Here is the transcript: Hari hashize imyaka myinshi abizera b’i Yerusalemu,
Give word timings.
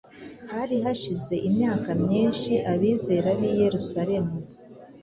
Hari 0.53 0.75
hashize 0.83 1.35
imyaka 1.49 1.89
myinshi 2.03 2.53
abizera 2.73 3.29
b’i 3.39 3.51
Yerusalemu, 3.61 4.33